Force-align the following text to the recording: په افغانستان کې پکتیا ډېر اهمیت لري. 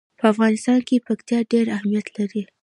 په 0.19 0.25
افغانستان 0.33 0.79
کې 0.87 1.05
پکتیا 1.07 1.39
ډېر 1.51 1.65
اهمیت 1.77 2.07
لري. 2.17 2.43